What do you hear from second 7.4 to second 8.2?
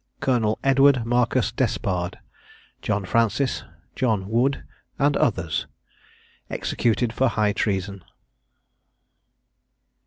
TREASON.